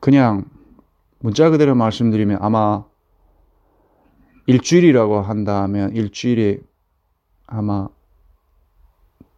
[0.00, 0.44] 그냥
[1.18, 2.84] 문자 그대로 말씀드리면 아마
[4.46, 6.60] 일주일이라고 한다면 일주일에
[7.46, 7.88] 아마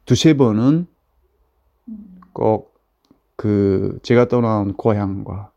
[0.05, 0.87] 두세 번은
[2.33, 2.71] 꼭
[3.41, 5.51] 그 제가 떠난 고향과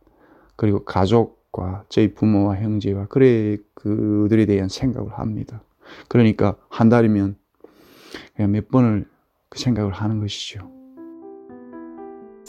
[0.55, 5.61] 그리고 가족과 저희 부모와 형제와 그래 그들에 대한 생각을 합니다.
[6.07, 7.35] 그러니까 한 달이면
[8.37, 9.05] 그냥 몇 번을
[9.49, 10.71] 그 생각을 하는 것이죠.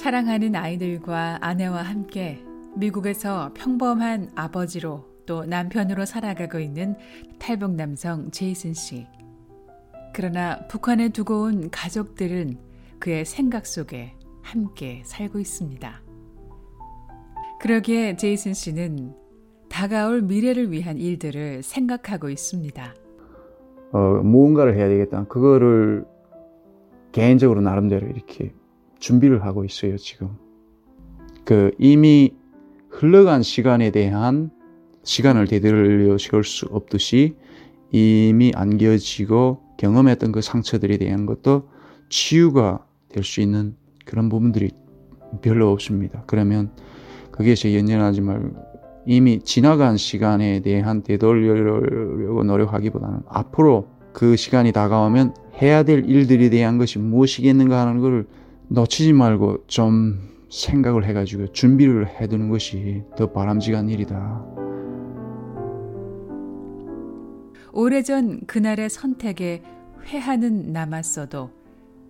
[0.05, 2.45] 사랑하는 아이들과 아내와 함께
[2.77, 6.95] 미국에서 평범한 아버지로 또 남편으로 살아가고 있는
[7.39, 9.07] 탈북 남성 제이슨 씨.
[10.13, 12.59] 그러나 북한에 두고 온 가족들은
[12.99, 16.03] 그의 생각 속에 함께 살고 있습니다.
[17.63, 19.15] 그러기에 제이슨 씨는
[19.71, 22.95] 다가올 미래를 위한 일들을 생각하고 있습니다.
[23.93, 25.25] 어, 무언가를 해야 되겠다.
[25.25, 26.05] 그거를
[27.13, 28.53] 개인적으로 나름대로 이렇게
[29.05, 30.31] 준비를 하고 있어요, 지금.
[31.45, 32.33] 그 이미
[32.89, 34.51] 흘러간 시간에 대한
[35.03, 37.37] 시간을 되돌려 세울 수 없듯이
[37.91, 41.69] 이미 안겨지고 경험했던 그 상처들에 대한 것도
[42.09, 44.71] 치유가 될 수 있는 그런 부분들이
[45.43, 46.25] 별로 없습니다.
[46.27, 46.71] 그러면
[47.57, 48.57] 제 연연하지 말고
[49.07, 56.99] 이미 지나간 시간에 대한 되돌리려고 노력하기보다는 앞으로 그 시간이 다가오면 해야 될 일들에 대한 것이
[56.99, 58.27] 무엇이겠는가 하는 것을
[58.69, 64.45] 놓치지 말고 좀 생각을 해가지고 준비를 해두는 것이 더 바람직한 일이다.
[67.73, 69.63] 오래전 그날의 선택에
[70.05, 71.51] 회한은 남았어도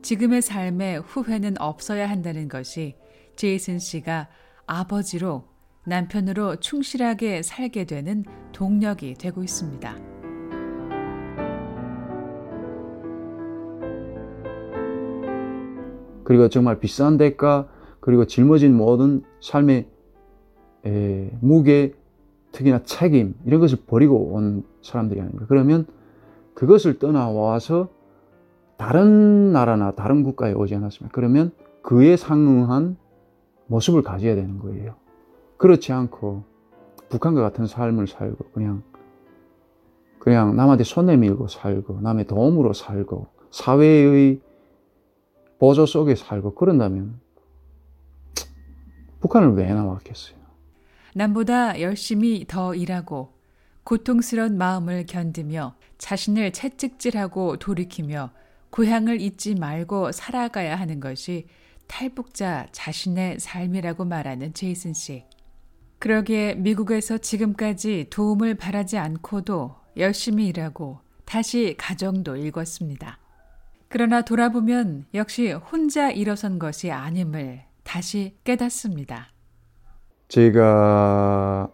[0.02, 2.96] 지금의 삶에 후회는 없어야 한다는 것이
[3.36, 4.28] 제이슨 씨가
[4.66, 5.44] 아버지로
[5.86, 10.13] 남편으로 충실하게 살게 되는 동력이 되고 있습니다.
[16.24, 17.68] 그리고 정말 비싼 대가
[18.00, 19.88] 그리고 짊어진 모든 삶의
[20.86, 21.94] 에, 무게
[22.52, 25.46] 특히나 책임 이런 것을 버리고 온 사람들이 아닙니까?
[25.48, 25.86] 그러면
[26.54, 27.88] 그것을 떠나와서
[28.76, 31.14] 다른 나라나 다른 국가에 오지 않았습니까?
[31.14, 31.52] 그러면
[31.82, 32.96] 그에 상응한
[33.66, 34.94] 모습을 가져야 되는 거예요.
[35.56, 36.44] 그렇지 않고
[37.08, 38.82] 북한과 같은 삶을 살고 그냥
[40.18, 44.40] 그냥 남한테 손 내밀고 살고 남의 도움으로 살고 사회의
[45.64, 47.18] 보조 속에 살고 그런다면
[49.22, 50.36] 북한을 왜 나왔겠어요?
[51.14, 53.32] 남보다 열심히 더 일하고
[53.82, 58.32] 고통스러운 마음을 견디며 자신을 채찍질하고 돌이키며
[58.68, 61.46] 고향을 잊지 말고 살아가야 하는 것이
[61.86, 65.24] 탈북자 자신의 삶이라고 말하는 제이슨 씨.
[65.98, 73.23] 그러기에 미국에서 지금까지 도움을 바라지 않고도 열심히 일하고 다시 가정도 읽었습니다.
[73.94, 79.28] 그러나 돌아보면 역시 혼자 일어선 것이 아님을 다시 깨닫습니다.
[80.26, 81.70] 제가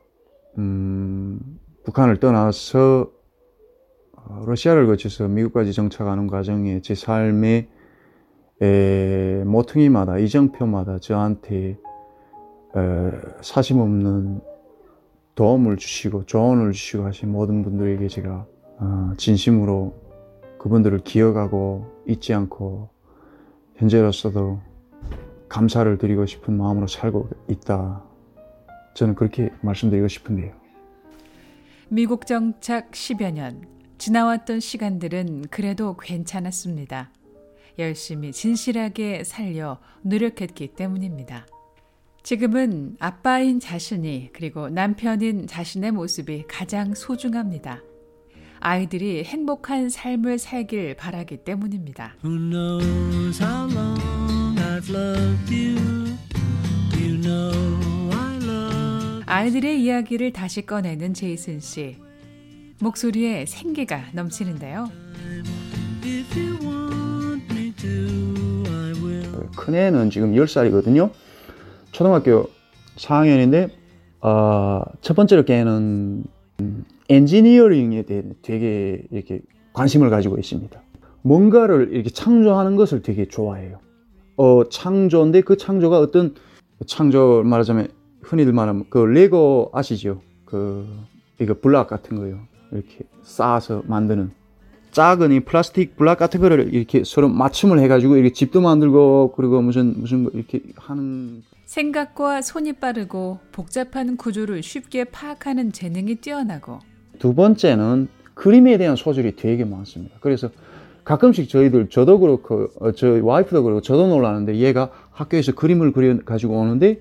[0.58, 1.40] 음,
[1.86, 3.10] 북한을 떠나서
[4.12, 7.68] 어, 러시아를 거쳐서 미국까지 정착하는 과정에 제 삶의
[8.60, 11.78] 에, 모퉁이마다 이정표마다 저한테
[12.76, 13.10] 에,
[13.40, 14.42] 사심 없는
[15.36, 18.44] 도움을 주시고 조언을 주시고 하신 모든 분들에게 제가
[18.76, 20.09] 어, 진심으로
[20.60, 22.90] 그분들을 기억하고 잊지 않고
[23.76, 24.60] 현재로서도
[25.48, 28.04] 감사를 드리고 싶은 마음으로 살고 있다.
[28.94, 30.52] 저는 그렇게 말씀드리고 싶은데요.
[31.88, 33.66] 미국 정착 10여 년,
[33.96, 37.10] 지나왔던 시간들은 그래도 괜찮았습니다.
[37.78, 41.46] 열심히 진실하게 살려 노력했기 때문입니다.
[42.22, 47.80] 지금은 아빠인 자신이 그리고 남편인 자신의 모습이 가장 소중합니다.
[48.60, 52.14] 아이들이 행복한 삶을 살길 바라기 때문입니다.
[59.26, 61.96] 아이들의 이야기를 다시 꺼내는 제이슨 씨.
[62.80, 64.90] 목소리에 생기가 넘치는데요.
[69.56, 71.10] 큰애는 지금 10살이거든요.
[71.92, 72.50] 초등학교
[72.96, 73.70] 4학년인데
[74.20, 76.24] 어, 첫 번째로 걔는
[77.10, 79.40] 엔지니어링에 대해 되게 이렇게
[79.72, 80.80] 관심을 가지고 있습니다.
[81.22, 83.78] 뭔가를 이렇게 창조하는 것을 되게 좋아해요.
[84.36, 86.34] 어, 창조인데 그 창조가 어떤
[86.86, 87.88] 창조 말하자면
[88.22, 90.22] 흔히들 말하면 그 레고 아시죠?
[90.44, 90.86] 그
[91.40, 92.38] 이거 블락 같은 거요.
[92.72, 94.30] 이렇게 쌓아서 만드는
[94.92, 99.94] 작은 이 플라스틱 블락 같은 거를 이렇게 서로 맞춤을 해가지고 이렇게 집도 만들고 그리고 무슨
[100.00, 106.80] 무슨 이렇게 하는 생각과 손이 빠르고 복잡한 구조를 쉽게 파악하는 재능이 뛰어나고
[107.20, 110.16] 두 번째는 그림에 대한 소질이 되게 많습니다.
[110.20, 110.50] 그래서
[111.04, 116.58] 가끔씩 저희들 저도 그렇고 어, 저희 와이프도 그렇고 저도 놀라는데 얘가 학교에서 그림을 그려 가지고
[116.58, 117.00] 오는데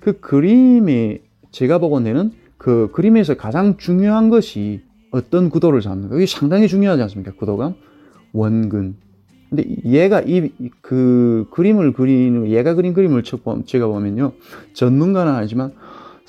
[0.00, 1.20] 그 그림이
[1.52, 4.82] 제가 보건대는 그 그림에서 가장 중요한 것이
[5.12, 7.32] 어떤 구도를 잡는 가 이게 상당히 중요하지 않습니까?
[7.32, 7.74] 구도감,
[8.32, 8.96] 원근.
[9.48, 10.50] 근데 얘가 이
[10.80, 13.22] 그 그림을 그리는 얘가 그린 그림을
[13.66, 14.32] 제가 보면요
[14.74, 15.72] 전문가는 아니지만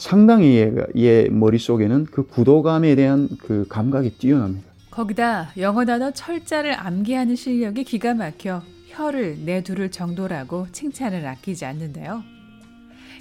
[0.02, 4.68] 상당히 얘가 얘 머릿속에는 그 구도감에 대한 그 감각이 뛰어납니다.
[4.90, 12.24] 거기다 영어 단어 철자를 암기하는 실력이 기가 막혀 혀를 내두를 정도라고 칭찬을 아끼지 않는데요.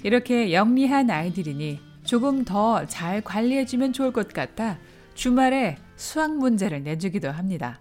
[0.03, 4.79] 이렇게 영리한 아이들이니 조금 더 잘 관리해주면 좋을 것 같아
[5.13, 7.79] 주말에 수학 문제를 내주기도 합니다.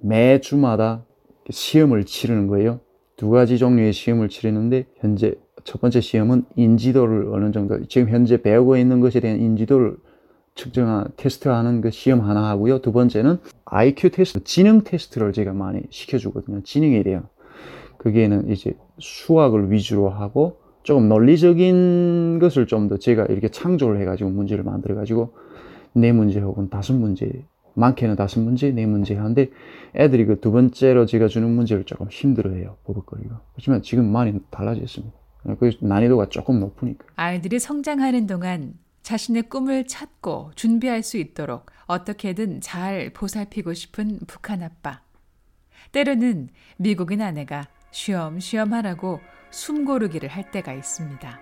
[0.00, 1.04] 매 주마다
[1.48, 2.80] 시험을 치르는 거예요.
[3.16, 5.34] 두 가지 종류의 시험을 치르는데 현재
[5.64, 9.96] 첫 번째 시험은 인지도를 어느 정도 지금 현재 배우고 있는 것에 대한 인지도를
[10.54, 12.80] 측정한 테스트하는 그 시험 하나 하고요.
[12.80, 16.62] 두 번째는 IQ 테스트, 지능 테스트를 제가 많이 시켜주거든요.
[16.64, 17.26] 지능에 대한.
[17.98, 24.64] 거기에는 이제 수학을 위주로 하고 조금 논리적인 것을 좀 더 제가 이렇게 창조를 해가지고 문제를
[24.64, 25.34] 만들어가지고
[25.94, 29.50] 네 문제 혹은 다섯 문제, 많게는 다섯 문제, 네 문제 하는데
[29.94, 32.76] 애들이 그 두 번째로 제가 주는 문제를 조금 힘들어해요.
[32.84, 33.34] 버벅거리고.
[33.54, 35.19] 하지만 지금 많이 달라졌습니다.
[35.58, 37.06] 그 난이도가 조금 높으니까.
[37.16, 45.02] 아이들이 성장하는 동안 자신의 꿈을 찾고 준비할 수 있도록 어떻게든 잘 보살피고 싶은 북한 아빠.
[45.92, 49.20] 때로는 미국인 아내가 쉬엄쉬엄 하라고
[49.50, 51.40] 숨 고르기를 할 때가 있습니다.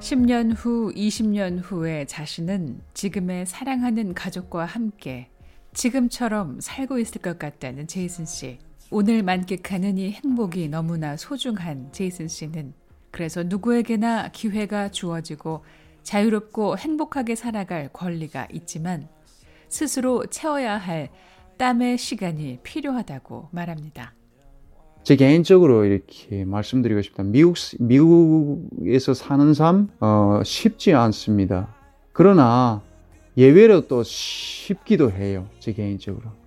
[0.00, 5.30] 10년 후, 20년 후에 자신은 지금의 사랑하는 가족과 함께
[5.72, 8.58] 지금처럼 살고 있을 것 같다는 제이슨 씨.
[8.96, 12.74] 오늘 만끽하는 이 행복이 너무나 소중한 제이슨 씨는
[13.10, 15.64] 그래서 누구에게나 기회가 주어지고
[16.04, 19.08] 자유롭고 행복하게 살아갈 권리가 있지만
[19.68, 21.08] 스스로 채워야 할
[21.58, 24.14] 땀의 시간이 필요하다고 말합니다.
[25.02, 27.24] 제 개인적으로 이렇게 말씀드리고 싶다.
[27.24, 31.74] 미국, 미국에서 사는 삶, 어, 쉽지 않습니다.
[32.12, 32.80] 그러나
[33.36, 35.48] 예외로 또 쉽기도 해요.
[35.58, 36.43] 제 개인적으로.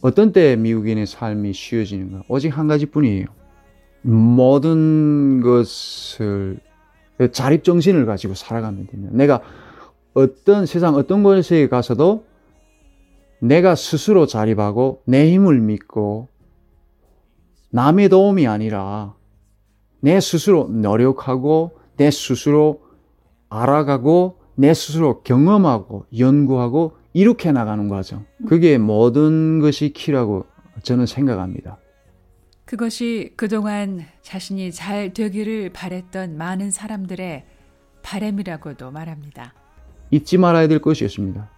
[0.00, 2.24] 어떤 때 미국인의 삶이 쉬워지는가?
[2.28, 3.26] 오직 한 가지 뿐이에요.
[4.02, 6.60] 모든 것을
[7.32, 9.40] 자립 정신을 가지고 살아가면 되면 내가
[10.14, 12.24] 어떤 세상 어떤 곳에 가서도
[13.40, 16.28] 내가 스스로 자립하고 내 힘을 믿고
[17.70, 19.14] 남의 도움이 아니라
[20.00, 22.82] 내 스스로 노력하고 내 스스로
[23.48, 28.26] 알아가고 내 스스로 경험하고 연구하고 이렇게 나가는 과정.
[28.46, 30.46] 그게 모든 것이 키라고
[30.82, 31.78] 저는 생각합니다.
[32.64, 37.44] 그것이 그동안 자신이 잘 되기를 바랬던 많은 사람들의
[38.02, 39.54] 바램이라고도 말합니다.
[40.10, 41.50] 잊지 말아야 될 것이었습니다.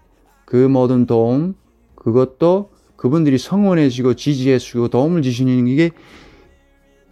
[0.45, 1.55] 그 모든 도움,
[1.97, 5.91] 그것도 그분들이 성원해 주고 지지해 주고 도움을 주시는 게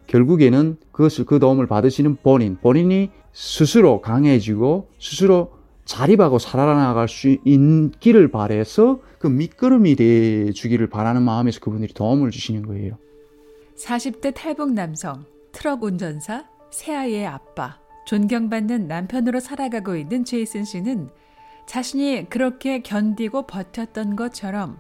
[0.07, 5.58] 결국에는 그것을 그 도움을 받으시는 본인, 본인이 스스로 강해지고 스스로
[5.89, 12.99] 자립하고 살아나갈 수 있기를 바래서 그 밑거름이 돼 주기를 바라는 마음에서 그분들이 도움을 주시는 거예요.
[13.75, 21.09] 40대 탈북 남성, 트럭 운전사, 새아이의 아빠, 존경받는 남편으로 살아가고 있는 제이슨 씨는
[21.67, 24.79] 자신이 그렇게 견디고 버텼던 것처럼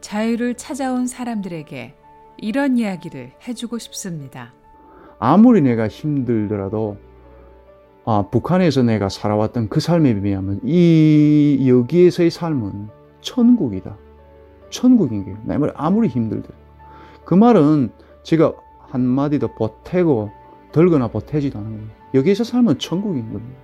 [0.00, 1.94] 자유를 찾아온 사람들에게
[2.38, 4.52] 이런 이야기를 해주고 싶습니다.
[5.18, 6.98] 아무리 내가 힘들더라도
[8.08, 12.88] 아, 북한에서 내가 살아왔던 그 삶에 비하면 이 여기에서의 삶은
[13.20, 13.96] 천국이다.
[14.70, 15.38] 천국인 거예요.
[15.42, 16.54] 내 말이 아무리 힘들더라도.
[17.24, 17.90] 그 말은
[18.22, 20.30] 제가 한마디 더 보태고
[20.70, 21.90] 덜거나 보태지도 않은 거예요.
[22.14, 23.58] 여기에서 삶은 천국인 겁니다.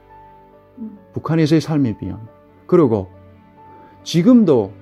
[0.78, 0.99] 음.
[1.12, 2.26] 북한에서의 삶에 비하면.
[2.66, 3.11] 그리고
[4.02, 4.72] 지금도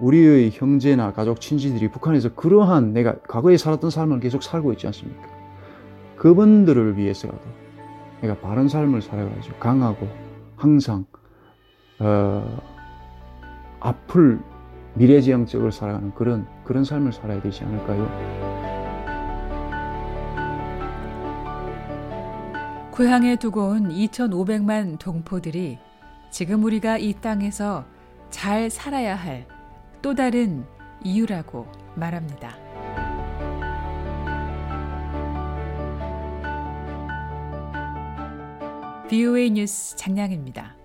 [0.00, 5.22] 우리의 형제나 가족, 친지들이 북한에서 그러한 내가 과거에 살았던 삶을 계속 살고 있지 않습니까?
[6.16, 7.67] 그분들을 위해서라도
[8.20, 10.08] 내가 바른 삶을 살아가지고 강하고
[10.56, 11.04] 항상
[12.00, 12.60] 어,
[13.80, 14.40] 앞을
[14.94, 18.08] 미래지향적으로 살아가는 그런 그런 삶을 살아야 되지 않을까요?
[22.90, 25.78] 고향에 두고 온 2,500만 동포들이
[26.30, 27.84] 지금 우리가 이 땅에서
[28.30, 29.58] 잘 살아야 할
[30.02, 30.64] 또 다른
[31.02, 32.56] 이유라고 말합니다.
[39.08, 40.77] VOA 뉴스 장량입니다.